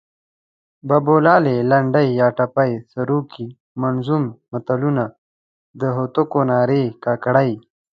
[0.87, 3.47] بابولالې، لنډۍ یا ټپې، سروکي،
[3.81, 5.05] منظوم متلونه،
[5.79, 7.51] د هوتکو نارې، کاکړۍ